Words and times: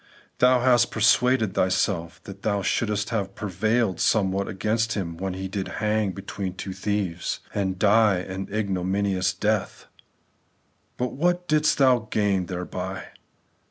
Thou 0.39 0.61
hast 0.61 0.89
persuaded 0.89 1.53
thyself 1.53 2.23
that 2.23 2.41
thou 2.41 2.63
shouldest 2.63 3.11
have 3.11 3.35
prevailed 3.35 3.99
somewhat 3.99 4.47
against 4.47 4.93
Him 4.93 5.15
when 5.15 5.35
He 5.35 5.47
did 5.47 5.67
hang 5.77 6.11
between 6.13 6.55
two 6.55 6.73
thieves, 6.73 7.39
and 7.53 7.77
died 7.77 8.25
an 8.25 8.47
ignominious 8.51 9.31
death; 9.31 9.85
but 10.97 11.13
what 11.13 11.47
didst 11.47 11.77
thou 11.77 12.07
gain 12.09 12.47
thereby 12.47 13.09